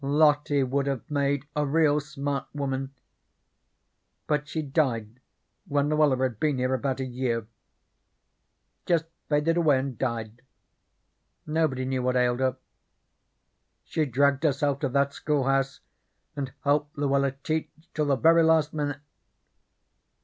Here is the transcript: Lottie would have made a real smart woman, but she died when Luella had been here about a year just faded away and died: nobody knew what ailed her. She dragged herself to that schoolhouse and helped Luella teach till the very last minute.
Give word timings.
Lottie 0.03 0.63
would 0.63 0.87
have 0.87 1.07
made 1.11 1.45
a 1.55 1.63
real 1.63 1.99
smart 1.99 2.47
woman, 2.55 2.91
but 4.25 4.47
she 4.47 4.63
died 4.63 5.19
when 5.67 5.89
Luella 5.89 6.17
had 6.23 6.39
been 6.39 6.57
here 6.57 6.73
about 6.73 6.99
a 6.99 7.05
year 7.05 7.45
just 8.87 9.05
faded 9.29 9.57
away 9.57 9.77
and 9.77 9.99
died: 9.99 10.41
nobody 11.45 11.85
knew 11.85 12.01
what 12.01 12.15
ailed 12.15 12.39
her. 12.39 12.57
She 13.83 14.07
dragged 14.07 14.43
herself 14.43 14.79
to 14.79 14.89
that 14.89 15.13
schoolhouse 15.13 15.81
and 16.35 16.51
helped 16.63 16.97
Luella 16.97 17.33
teach 17.43 17.69
till 17.93 18.07
the 18.07 18.15
very 18.15 18.41
last 18.41 18.73
minute. 18.73 19.01